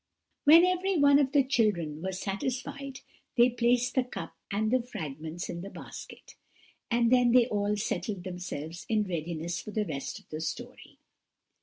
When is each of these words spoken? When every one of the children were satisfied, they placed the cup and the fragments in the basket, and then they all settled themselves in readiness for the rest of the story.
When 0.45 0.65
every 0.65 0.97
one 0.97 1.19
of 1.19 1.31
the 1.31 1.43
children 1.43 2.01
were 2.01 2.11
satisfied, 2.11 3.01
they 3.37 3.51
placed 3.51 3.93
the 3.93 4.03
cup 4.03 4.35
and 4.49 4.71
the 4.71 4.81
fragments 4.81 5.47
in 5.47 5.61
the 5.61 5.69
basket, 5.69 6.33
and 6.89 7.11
then 7.11 7.33
they 7.33 7.45
all 7.45 7.77
settled 7.77 8.23
themselves 8.23 8.87
in 8.89 9.03
readiness 9.03 9.61
for 9.61 9.69
the 9.69 9.85
rest 9.85 10.17
of 10.17 10.27
the 10.29 10.41
story. 10.41 10.97